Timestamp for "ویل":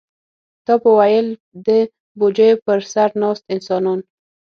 0.97-1.27